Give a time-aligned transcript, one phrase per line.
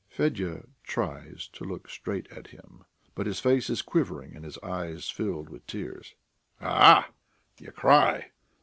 [0.09, 5.11] Fedya tries to look straight at him, but his face is quivering and his eyes
[5.11, 6.15] fill with tears.
[6.59, 7.09] "A ah!...
[7.59, 8.31] you cry?